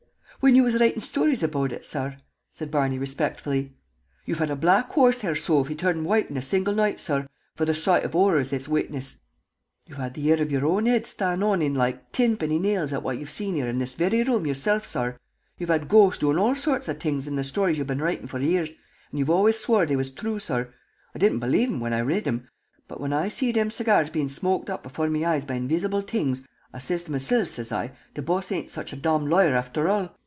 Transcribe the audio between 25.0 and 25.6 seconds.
me eyes by